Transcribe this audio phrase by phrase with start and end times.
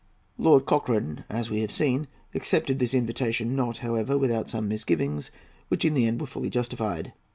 [0.39, 5.29] Lord Cochrane, as we have seen, accepted this invitation; not, however, without some misgivings,
[5.67, 7.13] which, in the end, were fully justified.